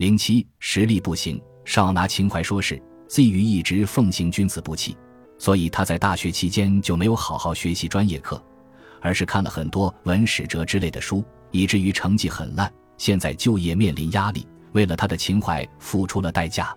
[0.00, 2.82] 零七实力不行，少拿情怀说事。
[3.06, 4.96] Z 于一直奉行君子不器，
[5.36, 8.42] 所以他在大学期间就没有好好学习专业课，
[9.02, 12.72] 而是看了很多文史哲之类的书，以至于成绩很烂。
[12.96, 16.74] 现在就业面临压力，为了他的情怀付出了代价。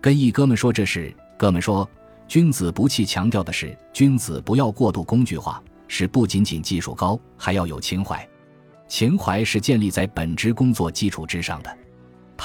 [0.00, 1.88] 跟一哥们说这事，哥们说
[2.26, 8.28] 君子不器强调的是君子不要过度工具化，是不仅仅技术高，还要有情怀。
[8.88, 11.78] 情怀是建立在本职工作基础之上的。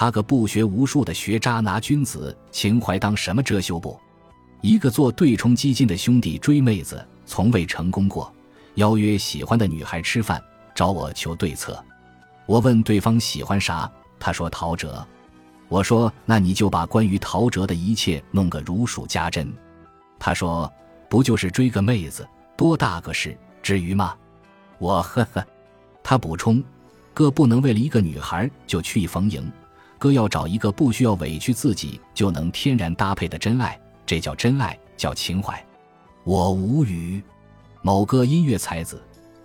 [0.01, 3.99] 他个不学无术的学渣拿君子情怀当什么遮羞布？
[4.61, 8.33] 一个做对冲基金的兄弟追妹子从未成功过，
[8.73, 11.79] 邀约喜欢的女孩吃饭，找我求对策。
[12.47, 13.87] 我问对方喜欢啥，
[14.19, 15.05] 他说陶喆。
[15.69, 19.53] 我说那你就把关于陶喆的一切弄个如数家珍。
[20.17, 20.67] 他说
[21.11, 22.27] 不就是追个妹子，
[22.57, 24.15] 多大个事，至于吗？
[24.79, 25.45] 我呵呵。
[26.01, 26.63] 他补充，
[27.13, 29.47] 哥不能为了一个女孩就去意逢迎。
[30.01, 35.63] 哥要找一个不需要委屈自己就能天然搭配的真爱，这叫真爱，叫情怀。
[36.23, 37.21] 我无语。
[37.83, 38.99] 某个音乐才子，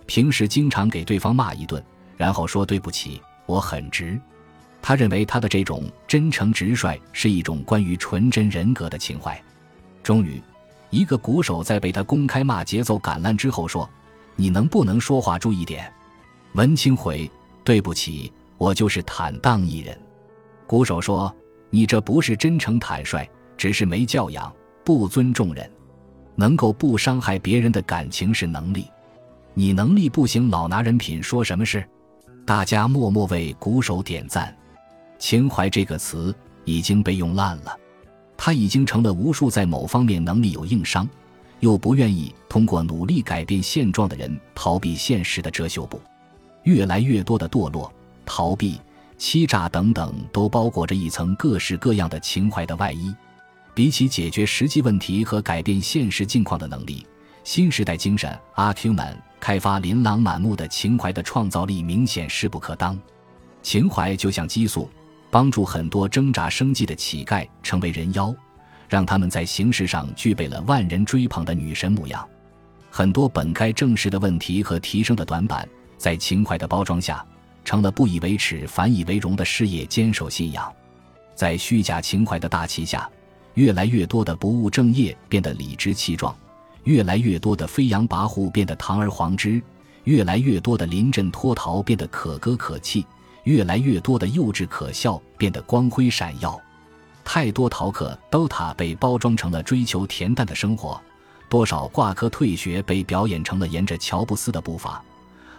[0.07, 1.83] 平时经常给对方骂一顿，
[2.17, 4.19] 然后说对不起，我很直。
[4.81, 9.39] 他认为他的这种真诚直率是一种关于纯真人格的情怀。
[10.01, 10.41] 终于，
[10.89, 13.87] 一个鼓手在被他公开骂节奏感烂之后说
[14.35, 15.93] ：“你能不能说话注意点？”
[16.53, 17.29] 文清回
[17.63, 19.95] ：“对不起，我就是坦荡一人。”
[20.67, 21.33] 鼓手说
[21.71, 25.71] ：“你这不是真诚坦率，只是没教养，不尊重人。
[26.35, 28.85] 能够不伤害别人的感情是能力，
[29.53, 31.83] 你能力不行，老拿人品说什么事？”
[32.45, 34.55] 大家默默为鼓手点赞。
[35.17, 37.75] 情怀这个词已经被用烂了，
[38.37, 41.09] 它已经成了无数在某方面能力有硬伤，
[41.61, 45.99] 又不愿意通过努力改变现状的人逃避现实的遮羞布。
[46.63, 47.91] 越来越多的堕落、
[48.25, 48.79] 逃避。
[49.17, 53.13] 欺诈等等，都包裹着一层各式各样的情怀的外衣。
[53.73, 57.05] 比起解决实际问题和改变现实境况的能力，
[57.43, 62.99] 新时代精神阿 Q 们开发琳琅满目的情怀的创造力明显势不可当。
[63.61, 64.89] 情怀就像激素，
[65.29, 68.33] 帮助很多挣扎生计的乞丐成为人妖，
[68.87, 72.27] 让他们在形式上具备了万人追捧的女神模样。
[72.89, 75.67] 很多本该正视的问题和提升的短板，
[75.97, 77.23] 在情怀的包装下。
[77.67, 80.73] 成了不以为耻反以为荣的事业坚守信仰，
[81.35, 83.09] 在虚假情怀的大旗下，
[83.55, 86.33] 越来越多的不务正业变得理直气壮，
[86.85, 89.61] 越来越多的飞扬跋扈变得堂而皇之，
[90.05, 93.05] 越来越多的临阵脱逃变得可歌可泣，
[93.43, 96.57] 越来越多的幼稚可笑变得光辉闪耀。
[97.25, 100.97] 太多逃课 DOTA 被包装成了追求恬淡的生活，
[101.49, 105.03] 多少挂科退学被表演成了沿着乔布斯的步伐。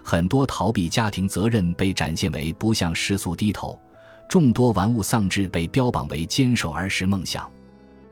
[0.02, 3.78] 很多逃避家庭责任被展现为不向世俗低头，
[4.28, 7.50] 众多玩物丧志被标榜为坚守儿时梦想。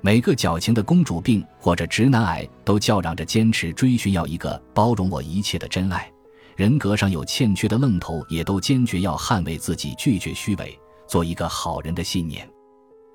[0.01, 6.09] 每个矫情的公主病或者直男癌都叫嚷着坚持追寻要一个包容我一切的真爱。
[6.55, 12.49] 人格上有欠缺的愣头也都坚决要捍卫自己拒绝虚伪，做一个好人的信念。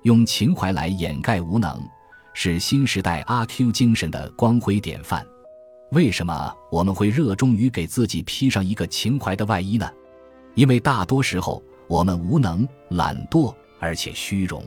[0.02, 1.80] 用情怀来掩盖无能，
[2.34, 5.26] 是新时代阿 Q 精神的光辉典范。
[5.92, 9.86] 为什么我们会热衷于给自己披上一个情怀的外衣呢？
[10.54, 14.64] 因为大多时候我们无能、懒惰，而且虚荣。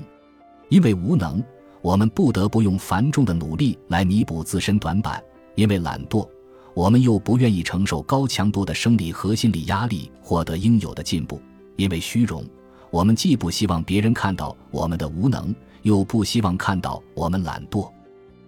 [0.69, 1.43] 因为无能，
[1.81, 5.19] 我们不得不用繁重的努力来弥补自身短板；
[5.55, 6.29] 因为懒惰，
[6.75, 11.39] 我们又不愿意承受高强度的生理和心理压力，获得应有的进步；
[11.75, 12.45] 因为虚荣，
[12.91, 17.91] 我们既不希望别人看到我们的无能，又不希望看到我们懒惰。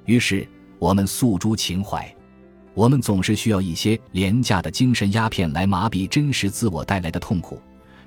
[0.05, 2.13] 于是，我们诉诸情怀。
[2.77, 7.59] 我们总是需要一些廉价的精神鸦片来麻痹真实自我带来的痛苦，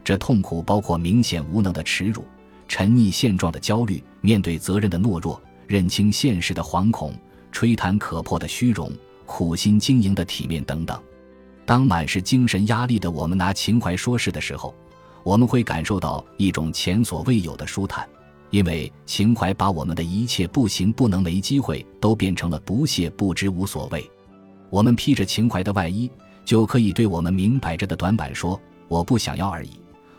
[0.04, 2.24] 这痛苦包括明显无能的耻辱、
[2.68, 7.12] 沉溺现状的焦虑、面对责任的懦弱、认清现实的惶恐、
[7.50, 8.92] 吹弹可破的虚荣、
[9.26, 10.96] 苦心经营的体面等等。
[11.66, 14.72] 当满是精神压力的我们拿情怀说事的时候，
[15.24, 18.08] 我们会感受到一种前所未有的舒坦，
[18.50, 24.08] 因为情怀把我们的一切不行、不能、没机会都变成了不屑、不知、无所谓。
[24.70, 26.10] 我们披着情怀的外衣，
[26.44, 28.58] 就可以对我们明摆着的短板说
[28.88, 29.70] “我不想要而已”，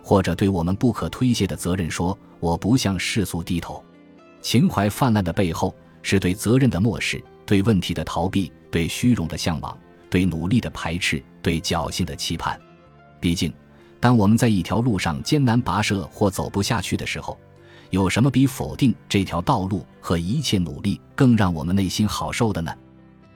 [0.03, 3.83] 或者对我们不可推卸的责任说“我不向世俗低头”。
[4.41, 9.77] 情怀泛滥的背后，是对责任的漠视，对问题的逃避，对虚荣的向往，
[10.09, 12.59] 对努力的排斥，对侥幸的期盼。
[13.19, 13.53] 毕竟，
[13.99, 17.37] 当我们在一条路上艰难跋涉或走不下去的时候，
[17.91, 22.73] 有什么比否定这条道路和一切努力更让我们内心好受的呢？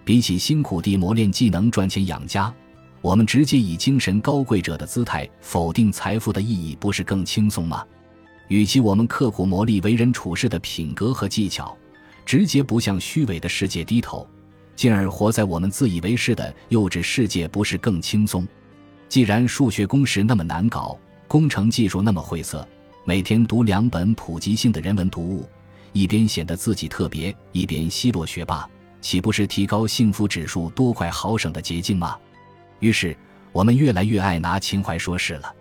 [0.06, 2.54] 比起辛苦地磨练技能赚钱养家，
[3.02, 7.84] 我们直接以精神高贵者的姿态否定财富的意义，不是更轻松吗？
[8.48, 11.76] 与其我们刻苦磨砺为人处事的品格和技巧，
[12.24, 14.28] 直接不向虚伪的世界低头，
[14.76, 18.48] 进而活在我们自以为是的幼稚世界，不是更轻松？
[19.10, 20.96] 既然数学公式那么难搞，
[21.28, 22.68] 工程技术那么晦涩，
[23.06, 25.50] 每天读两本普及性的人文读物，
[25.94, 28.70] 一边显得自己特别，一边奚落学霸，
[29.06, 32.18] 岂不是提高幸福指数多快好省的捷径吗？
[32.80, 33.16] 于是，
[33.52, 35.54] 我们越来越爱拿情怀说事了。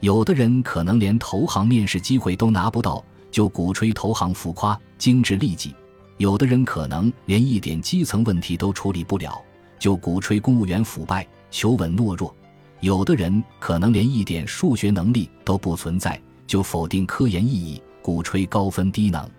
[0.00, 5.70] 有的人可能连投行面试机会都拿不到，就鼓吹投行浮夸、精致利己；
[6.16, 9.40] 有的人可能连一点基层问题都处理不了，
[9.78, 12.34] 就鼓吹公务员腐败、求稳懦弱；
[12.80, 19.30] 有的人可能连一点数学能力都不存在，就否定科研意义，鼓吹高分低能。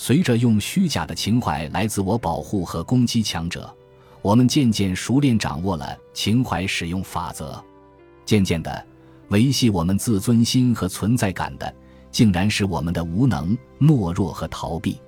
[0.00, 3.68] 随着用虚假的情怀来自我保护和攻击强者，
[4.22, 7.60] 我们渐渐熟练掌握了情怀使用法则，
[8.24, 8.86] 渐渐的。
[9.30, 11.74] 维系我们自尊心和存在感的，
[12.12, 15.00] 竟然是我们的无能、懦弱和逃避。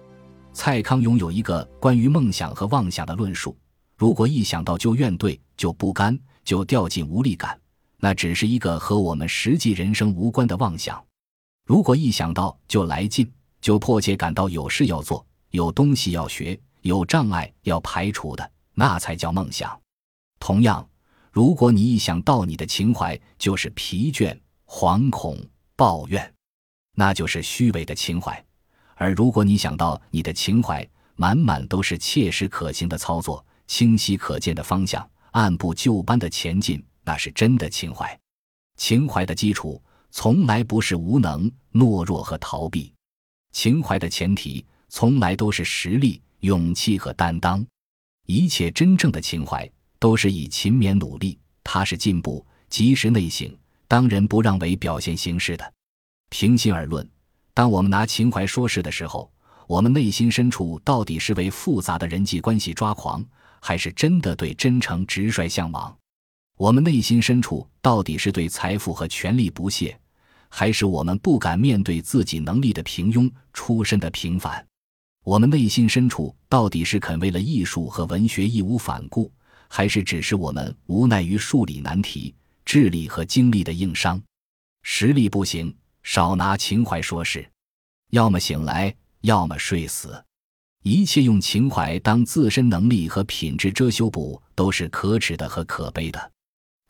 [0.52, 3.56] 蔡康永有一个关于梦想和妄想的论述：
[3.96, 7.56] 如果一想到就怨怼、就不甘、就掉进无力感，
[7.98, 10.96] 那只是一个和我们实际人生无关的妄想；
[11.64, 19.78] 如果一想到就来劲、就迫切感到有事要做、有东西要学、有障碍要排除的，那才叫梦想。
[20.38, 20.86] 同样。
[21.32, 24.36] 如果你一想到你的情怀就是疲倦、
[24.66, 25.38] 惶恐、
[25.76, 26.34] 抱怨，
[26.96, 28.34] 那就是虚伪的情怀；
[28.96, 30.84] 而如果你想到你的情怀
[31.14, 38.18] 满满都是切实可行的操作、清晰可见的方向、按部就班的前进，那是真的情怀。
[38.76, 39.80] 情怀的基础
[40.10, 42.92] 从来不是无能、懦弱和逃避，
[43.52, 47.64] 情怀的前提从来都是实力、勇气和担当。
[48.26, 49.70] 一切真正的情怀。
[50.00, 53.54] 都是以勤勉努力、踏实进步、及时内省、
[53.86, 55.72] 当仁不让为表现形式的。
[56.30, 57.06] 平心而论，
[57.52, 59.30] 当我们拿情怀说事的时候，
[59.66, 63.22] 我们内心深处到底是为复杂的人际关系抓狂，
[63.60, 65.94] 还是真的对真诚直率向往？
[66.56, 70.00] 我们内心深处到底是对财富和权力不屑，
[70.50, 74.62] 还是我们不敢面对自己能力的平庸、出身的平凡？
[75.24, 79.32] 我们内心深处到底是肯为了艺术和文学义无反顾？
[79.68, 84.20] 还是只是我们无奈于数理难题、智力和精力的硬伤，
[84.82, 87.48] 实力不行，少拿情怀说事，
[88.10, 90.22] 要么醒来，要么睡死。
[90.82, 96.32] 一切用情怀当自身能力和品质遮羞布，都是可耻的和可悲的。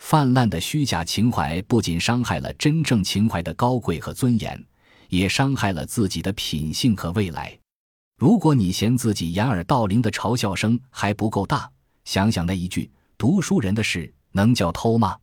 [0.00, 4.60] 泛滥的虚假情怀不仅伤害了真正情怀的高贵和尊严，
[5.08, 7.56] 也伤害了自己的品性和未来。
[8.16, 11.70] 如果你嫌自己掩耳盗铃的嘲笑声还不够大，
[12.04, 15.16] 想想那一句“读书人的事能叫偷吗？”